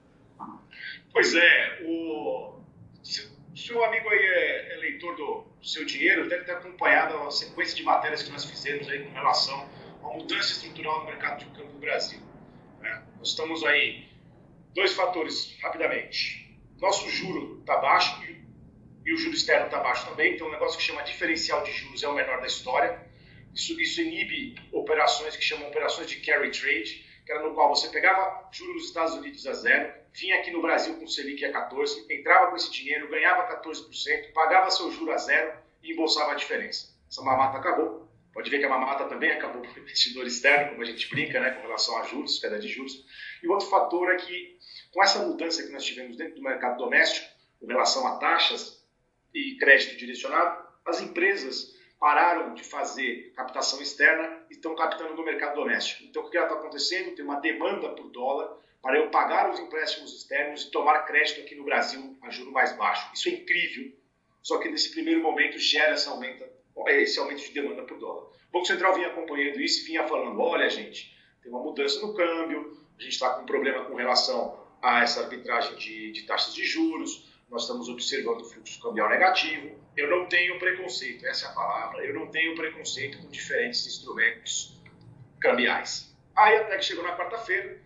[1.16, 2.60] Pois é, o
[3.56, 7.82] seu amigo aí é, é leitor do, seu dinheiro, deve ter acompanhado a sequência de
[7.84, 9.66] matérias que nós fizemos aí com relação
[10.04, 12.20] à mudança estrutural no mercado de câmbio do Brasil.
[12.82, 13.02] Né?
[13.16, 14.06] Nós estamos aí,
[14.74, 16.54] dois fatores, rapidamente.
[16.82, 20.76] Nosso juro está baixo e, e o juro externo está baixo também, então um negócio
[20.76, 23.00] que chama diferencial de juros é o menor da história.
[23.54, 27.88] Isso, isso inibe operações que chamam operações de carry trade, que era no qual você
[27.88, 32.06] pegava juros nos Estados Unidos a zero, vinha aqui no Brasil com Selic a 14,
[32.08, 36.94] entrava com esse dinheiro, ganhava 14%, pagava seu juro a zero e embolsava a diferença.
[37.10, 38.06] Essa mamata acabou.
[38.32, 41.40] Pode ver que a mamata também acabou para o investidor externo, como a gente brinca,
[41.40, 43.04] né, com relação a juros, queda de juros.
[43.42, 44.58] E outro fator é que,
[44.92, 47.26] com essa mudança que nós tivemos dentro do mercado doméstico,
[47.58, 48.86] com relação a taxas
[49.34, 56.04] e crédito direcionado, as empresas pararam de fazer captação externa estão captando no mercado doméstico.
[56.04, 57.14] Então, o que está acontecendo?
[57.14, 61.54] Tem uma demanda por dólar para eu pagar os empréstimos externos e tomar crédito aqui
[61.54, 63.10] no Brasil a juro mais baixo.
[63.12, 63.92] Isso é incrível,
[64.42, 66.44] só que nesse primeiro momento gera esse aumento,
[66.88, 68.22] esse aumento de demanda por dólar.
[68.48, 72.14] O Banco Central vinha acompanhando isso e vinha falando, olha gente, tem uma mudança no
[72.14, 76.54] câmbio, a gente está com um problema com relação a essa arbitragem de, de taxas
[76.54, 79.78] de juros, nós estamos observando fluxo cambial negativo.
[79.96, 84.80] Eu não tenho preconceito, essa é a palavra, eu não tenho preconceito com diferentes instrumentos
[85.40, 86.14] cambiais.
[86.36, 87.80] Aí até que chegou na quarta-feira,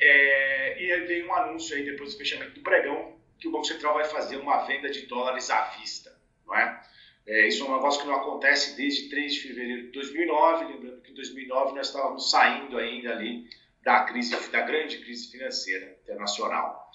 [0.00, 3.66] é, e aí veio um anúncio aí depois do fechamento do pregão, que o Banco
[3.66, 6.82] Central vai fazer uma venda de dólares à vista, não é?
[7.26, 11.02] é isso é um negócio que não acontece desde 3 de fevereiro de 2009, lembrando
[11.02, 13.48] que em 2009 nós estávamos saindo ainda ali
[13.82, 16.90] da crise, da grande crise financeira internacional.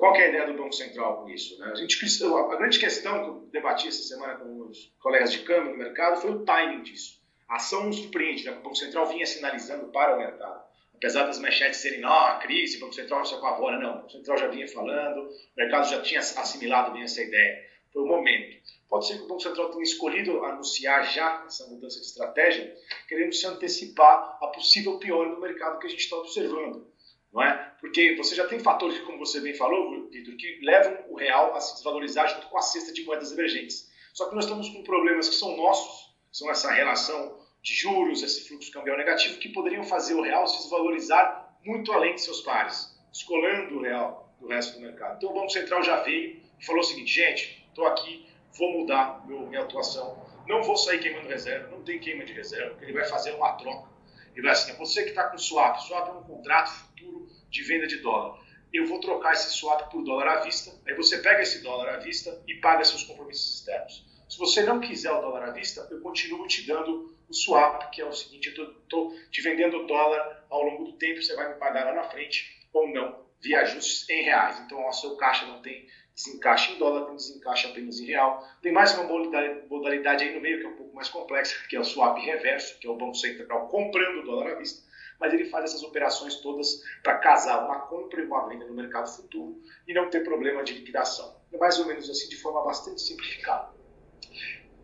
[0.00, 1.58] Qual é a ideia do Banco Central com isso?
[1.58, 1.72] Né?
[1.72, 5.72] A, gente, a grande questão que eu debati essa semana com os colegas de câmbio
[5.72, 7.20] do mercado foi o timing disso.
[7.46, 8.52] A ação nos surpreende, né?
[8.52, 10.64] o Banco Central vinha sinalizando para o mercado.
[10.94, 13.90] Apesar das manchetes serem, não, a crise, o Banco Central não se apavora, não.
[13.90, 17.62] O Banco Central já vinha falando, o mercado já tinha assimilado bem essa ideia.
[17.92, 18.56] Foi o momento.
[18.88, 22.74] Pode ser que o Banco Central tenha escolhido anunciar já essa mudança de estratégia,
[23.06, 26.90] querendo se antecipar a possível pior no mercado que a gente está observando
[27.32, 27.74] não é?
[27.80, 31.60] Porque você já tem fatores, como você bem falou, Vitor, que levam o real a
[31.60, 33.90] se desvalorizar junto com a cesta de moedas emergentes.
[34.12, 38.48] Só que nós estamos com problemas que são nossos, são essa relação de juros, esse
[38.48, 42.98] fluxo cambial negativo, que poderiam fazer o real se desvalorizar muito além de seus pares,
[43.12, 45.16] descolando o real do resto do mercado.
[45.16, 48.26] Então o Banco Central já veio e falou o seguinte, gente, estou aqui,
[48.58, 52.76] vou mudar meu, minha atuação, não vou sair queimando reserva, não tem queima de reserva,
[52.82, 53.89] ele vai fazer uma troca
[54.34, 57.62] ele vai assim, é você que está com swap, swap é um contrato futuro de
[57.62, 58.38] venda de dólar.
[58.72, 61.96] Eu vou trocar esse swap por dólar à vista, aí você pega esse dólar à
[61.98, 64.06] vista e paga seus compromissos externos.
[64.28, 68.00] Se você não quiser o dólar à vista, eu continuo te dando o swap, que
[68.00, 71.58] é o seguinte, eu estou te vendendo dólar ao longo do tempo, você vai me
[71.58, 74.60] pagar lá na frente ou não, via ajustes em reais.
[74.60, 75.88] Então, o seu caixa não tem
[76.22, 78.46] desencaixa em dólar, tem desencaixa apenas em real.
[78.62, 81.80] Tem mais uma modalidade aí no meio que é um pouco mais complexa, que é
[81.80, 84.82] o swap reverso, que é o Banco Central comprando o dólar à vista,
[85.18, 89.08] mas ele faz essas operações todas para casar uma compra e uma venda no mercado
[89.08, 91.36] futuro e não ter problema de liquidação.
[91.52, 93.70] É mais ou menos assim, de forma bastante simplificada.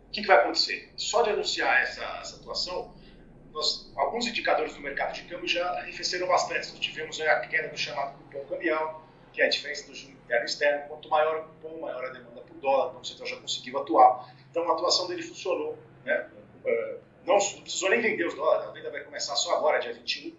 [0.07, 0.91] O que, que vai acontecer?
[0.95, 2.93] Só de anunciar essa, essa atuação,
[3.51, 6.69] nós, alguns indicadores do mercado de câmbio já arrefeceram bastante.
[6.69, 10.43] Nós tivemos a queda do chamado cupom cambial, que é a diferença do juro interno
[10.43, 10.87] e externo.
[10.87, 14.33] Quanto maior o cupom, maior a demanda por dólar, o Banco Central já conseguiu atuar.
[14.51, 15.77] Então a atuação dele funcionou.
[16.03, 16.29] Né?
[16.63, 19.93] Uh, não, não precisou nem vender os dólares, a venda vai começar só agora, dia
[19.93, 20.33] 21,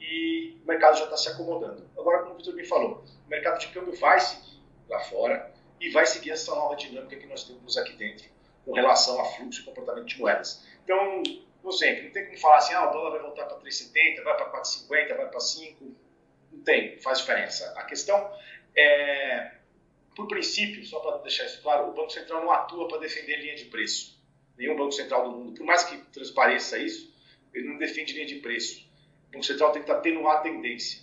[0.00, 1.88] e o mercado já está se acomodando.
[1.98, 5.90] Agora, como o Vitor bem falou, o mercado de câmbio vai seguir lá fora e
[5.90, 8.28] vai seguir essa nova dinâmica que nós temos aqui dentro
[8.64, 10.64] com relação a fluxo e comportamento de moedas.
[10.84, 11.22] Então,
[11.60, 14.36] como sempre, não tem como falar assim, ah, o dólar vai voltar para 3,70, vai
[14.36, 15.84] para 4,50, vai para 5,
[16.52, 17.72] não tem, faz diferença.
[17.76, 18.30] A questão
[18.80, 19.52] é,
[20.14, 23.54] por princípio, só para deixar isso claro, o Banco Central não atua para defender linha
[23.54, 24.18] de preço.
[24.56, 27.12] Nenhum Banco Central do mundo, por mais que transpareça isso,
[27.54, 28.88] ele não defende linha de preço.
[29.28, 31.02] O Banco Central estar tendo uma tendência.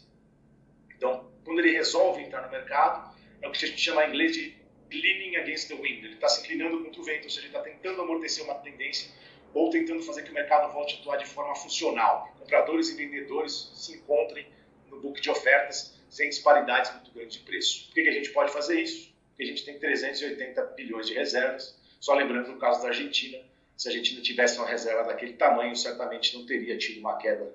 [0.96, 4.34] Então, quando ele resolve entrar no mercado, é o que a gente chama em inglês
[4.34, 4.56] de
[4.92, 6.04] leaning against the wind.
[6.04, 9.12] Ele está se inclinando contra o vento, ou seja, ele está tentando amortecer uma tendência
[9.54, 12.34] ou tentando fazer que o mercado volte a atuar de forma funcional.
[12.38, 14.48] Compradores e vendedores se encontrem
[14.90, 17.86] no book de ofertas sem disparidades muito grandes de preço.
[17.88, 19.12] Por que, que a gente pode fazer isso?
[19.30, 21.78] Porque a gente tem 380 bilhões de reservas.
[22.00, 23.40] Só lembrando no caso da Argentina,
[23.76, 27.54] se a Argentina tivesse uma reserva daquele tamanho, certamente não teria tido uma queda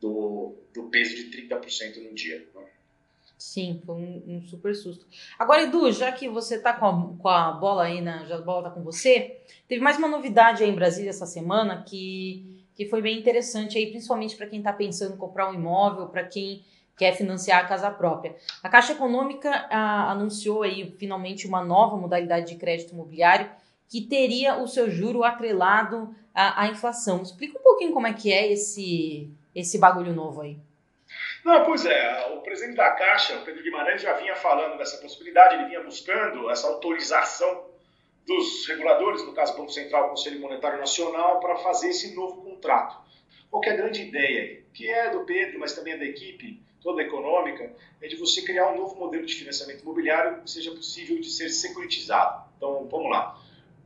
[0.00, 2.46] do, do peso de 30% no dia.
[3.38, 5.06] Sim, foi um, um, super susto.
[5.38, 8.40] Agora, Edu, já que você tá com a, com a bola aí, na, já a
[8.40, 12.86] bola tá com você, teve mais uma novidade aí em Brasília essa semana que, que
[12.86, 16.64] foi bem interessante aí, principalmente para quem está pensando em comprar um imóvel, para quem
[16.96, 18.34] quer financiar a casa própria.
[18.62, 23.50] A Caixa Econômica a, anunciou aí finalmente uma nova modalidade de crédito imobiliário
[23.88, 27.22] que teria o seu juro atrelado à, à inflação.
[27.22, 30.58] Explica um pouquinho como é que é esse, esse bagulho novo aí.
[31.44, 35.66] Não, pois é, o presidente da Caixa, Pedro Guimarães, já vinha falando dessa possibilidade, ele
[35.66, 37.66] vinha buscando essa autorização
[38.26, 42.96] dos reguladores, no caso Banco Central, Conselho Monetário Nacional, para fazer esse novo contrato.
[43.48, 47.02] Qual é a grande ideia, que é do Pedro, mas também é da equipe toda
[47.02, 51.30] econômica, é de você criar um novo modelo de financiamento imobiliário que seja possível de
[51.30, 52.48] ser securitizado.
[52.56, 53.38] Então, vamos lá.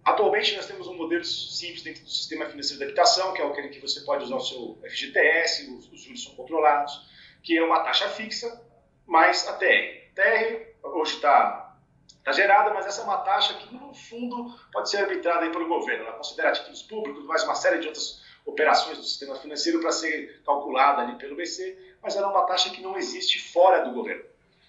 [0.04, 3.68] Atualmente, nós temos um modelo simples dentro do sistema financeiro da habitação, que é aquele
[3.68, 7.06] que você pode usar o seu FGTS, os, os juros são controlados,
[7.42, 8.62] que é uma taxa fixa
[9.06, 10.00] mais a TR.
[10.14, 11.76] TR hoje está
[12.24, 16.04] tá gerada, mas essa é uma taxa que, no fundo, pode ser arbitrada pelo governo.
[16.04, 20.40] Ela considera títulos públicos, mais uma série de outras operações do sistema financeiro para ser
[20.44, 24.24] calculada ali pelo BC, mas ela é uma taxa que não existe fora do governo.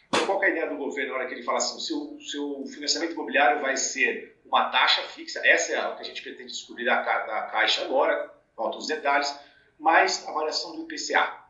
[0.07, 2.19] Então, qual é a ideia do governo na hora que ele fala assim, o seu,
[2.19, 6.51] seu financiamento imobiliário vai ser uma taxa fixa, essa é o que a gente pretende
[6.51, 9.34] descobrir da, da Caixa agora, faltam os detalhes,
[9.79, 11.41] mais a variação do IPCA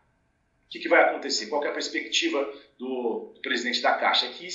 [0.72, 1.48] que, que vai acontecer?
[1.48, 2.42] Qual é a perspectiva
[2.80, 4.30] do, do, presidente da Caixa?
[4.30, 4.48] Que,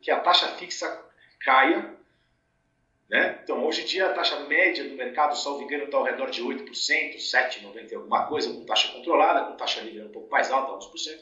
[0.00, 1.02] que a taxa fixa
[1.40, 1.92] caia.
[3.08, 3.40] Né?
[3.42, 6.42] Então, hoje em dia, a taxa média do mercado, salvo engano, está ao redor de
[6.42, 11.20] 8%, 7,90% alguma coisa, com taxa controlada, com taxa livre um pouco mais alta, 11%,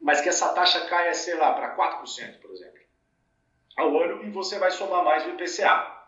[0.00, 2.80] mas que essa taxa caia, sei lá, para 4%, por exemplo,
[3.76, 6.00] ao ano, e você vai somar mais o IPCA.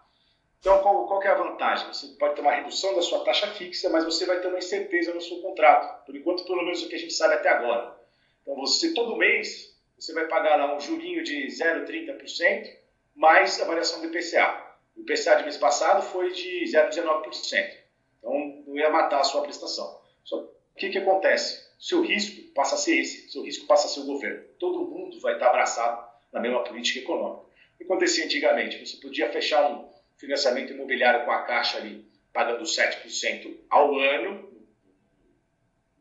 [0.58, 1.88] Então, qual, qual é a vantagem?
[1.88, 5.12] Você pode ter uma redução da sua taxa fixa, mas você vai ter uma incerteza
[5.12, 6.06] no seu contrato.
[6.06, 8.00] Por enquanto, pelo menos o que a gente sabe até agora.
[8.42, 12.76] Então, você todo mês, você vai pagar lá um jurinho de 0,30%
[13.14, 14.61] mais a variação do IPCA.
[14.96, 17.82] O IPCA de mês passado foi de 0,19%.
[18.18, 20.00] Então, não ia matar a sua prestação.
[20.24, 21.70] Só o que, que acontece?
[21.78, 24.44] Seu risco passa a ser esse, seu risco passa a ser o governo.
[24.58, 27.42] Todo mundo vai estar abraçado na mesma política econômica.
[27.74, 28.84] O que acontecia antigamente?
[28.84, 34.50] Você podia fechar um financiamento imobiliário com a Caixa ali pagando 7% ao ano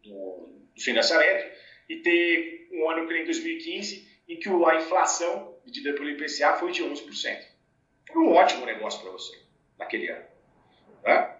[0.03, 1.51] do, financiamento
[1.89, 6.71] e ter um ano que nem 2015 em que a inflação medida pelo IPCA foi
[6.71, 7.50] de 11%.
[8.15, 9.39] Um ótimo negócio para você
[9.77, 10.25] naquele ano.
[11.03, 11.37] Né?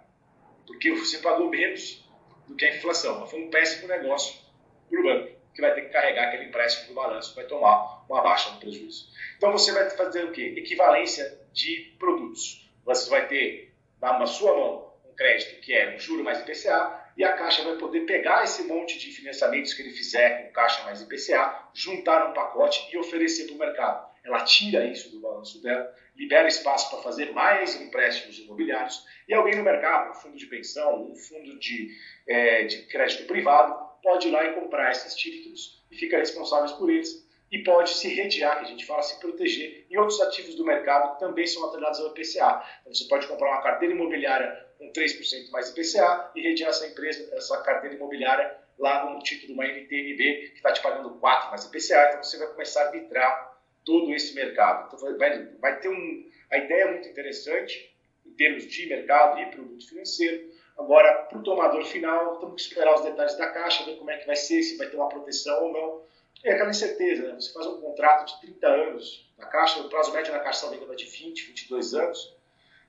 [0.66, 2.08] Porque você pagou menos
[2.46, 3.20] do que a inflação.
[3.20, 4.40] Mas foi um péssimo negócio
[4.88, 8.22] para o banco, que vai ter que carregar aquele empréstimo do balanço, vai tomar uma
[8.22, 9.08] baixa no prejuízo.
[9.36, 10.54] Então você vai fazer o quê?
[10.56, 16.24] Equivalência de produtos você vai ter na sua mão um crédito que é um juro
[16.24, 20.42] mais IPCA e a Caixa vai poder pegar esse monte de financiamentos que ele fizer
[20.46, 24.11] com Caixa mais IPCA, juntar um pacote e oferecer para o mercado.
[24.24, 29.04] Ela tira isso do balanço dela, libera espaço para fazer mais empréstimos imobiliários.
[29.28, 31.90] E alguém no mercado, um fundo de pensão, um fundo de,
[32.28, 36.90] é, de crédito privado, pode ir lá e comprar esses títulos e fica responsável por
[36.90, 37.28] eles.
[37.50, 39.86] E pode se redear, que a gente fala, se proteger.
[39.90, 42.64] Em outros ativos do mercado também são atrelados ao IPCA.
[42.80, 47.28] Então, você pode comprar uma carteira imobiliária com 3% mais IPCA e redear essa empresa,
[47.36, 51.64] essa carteira imobiliária lá no título de uma NTNB que está te pagando 4 mais
[51.64, 53.51] IPCA, então você vai começar a arbitrar
[53.84, 54.86] todo esse mercado.
[54.86, 57.92] Então vai, vai ter um, a ideia é muito interessante
[58.26, 60.50] em termos de mercado e produto financeiro.
[60.78, 64.16] Agora, para o tomador final, temos que esperar os detalhes da caixa, ver como é
[64.16, 66.02] que vai ser, se vai ter uma proteção ou não.
[66.44, 67.34] É aquela incerteza, né?
[67.34, 70.74] Você faz um contrato de 30 anos na caixa, o prazo médio na caixa, se
[70.74, 72.36] é de 20, 22 anos,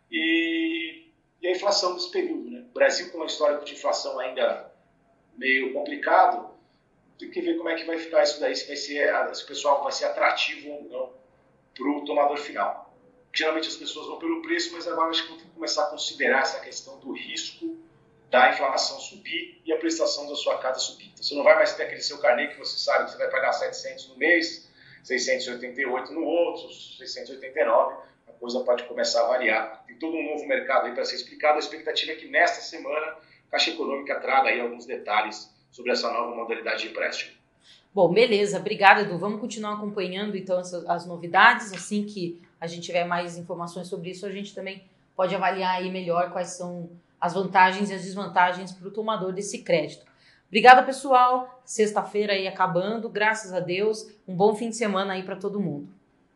[0.09, 1.07] e,
[1.41, 2.49] e a inflação desse período.
[2.49, 2.65] Né?
[2.69, 4.71] O Brasil, com uma história de inflação ainda
[5.37, 6.52] meio complicado,
[7.17, 9.47] tem que ver como é que vai ficar isso daí, se, vai ser, se o
[9.47, 11.13] pessoal vai ser atrativo ou não
[11.75, 12.93] para o tomador final.
[13.33, 15.87] Geralmente as pessoas vão pelo preço, mas agora acho que vão ter que começar a
[15.87, 17.77] considerar essa questão do risco
[18.29, 21.11] da inflação subir e a prestação da sua casa subir.
[21.13, 23.29] Então, você não vai mais ter aquele seu carnê que você sabe que você vai
[23.29, 24.67] pagar 700 no mês,
[25.03, 27.95] 688 no outro, 689,
[28.27, 29.83] a coisa pode começar a variar.
[29.85, 31.57] Tem todo um novo mercado aí para ser explicado.
[31.57, 36.09] A expectativa é que nesta semana a Caixa Econômica traga aí alguns detalhes sobre essa
[36.13, 37.33] nova modalidade de empréstimo.
[37.93, 38.57] Bom, beleza.
[38.57, 39.17] Obrigada, Edu.
[39.17, 41.73] Vamos continuar acompanhando então as, as novidades.
[41.73, 44.83] Assim que a gente tiver mais informações sobre isso, a gente também
[45.15, 49.63] pode avaliar aí melhor quais são as vantagens e as desvantagens para o tomador desse
[49.63, 50.05] crédito.
[50.47, 51.61] Obrigada, pessoal.
[51.65, 54.07] Sexta-feira aí acabando, graças a Deus.
[54.27, 55.87] Um bom fim de semana aí para todo mundo.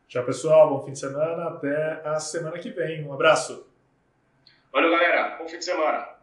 [0.07, 0.69] Tchau, pessoal.
[0.69, 1.49] Bom fim de semana.
[1.49, 3.05] Até a semana que vem.
[3.05, 3.67] Um abraço.
[4.71, 5.37] Valeu, galera.
[5.37, 6.16] Bom fim de semana.